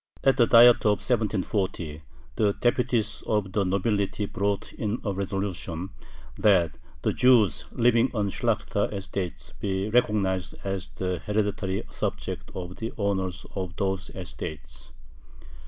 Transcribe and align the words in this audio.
At 0.23 0.37
the 0.37 0.47
Diet 0.47 0.77
of 0.77 0.97
1740 1.07 2.01
the 2.35 2.53
deputies 2.53 3.21
of 3.27 3.51
the 3.51 3.63
nobility 3.63 4.25
brought 4.25 4.73
in 4.73 4.99
a 5.05 5.13
resolution, 5.13 5.91
that 6.39 6.79
the 7.03 7.13
Jews 7.13 7.65
living 7.71 8.09
on 8.11 8.31
Shlakhta 8.31 8.91
estates 8.91 9.53
be 9.59 9.89
recognized 9.91 10.55
as 10.63 10.89
the 10.89 11.19
"hereditary 11.19 11.83
subjects" 11.91 12.49
of 12.55 12.77
the 12.77 12.91
owners 12.97 13.45
of 13.53 13.75
those 13.75 14.09
estates. 14.15 14.91